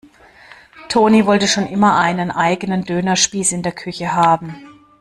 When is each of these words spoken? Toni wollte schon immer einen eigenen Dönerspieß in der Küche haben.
Toni 0.89 1.27
wollte 1.27 1.47
schon 1.47 1.67
immer 1.67 1.95
einen 1.95 2.31
eigenen 2.31 2.83
Dönerspieß 2.85 3.51
in 3.51 3.61
der 3.61 3.71
Küche 3.73 4.13
haben. 4.13 4.55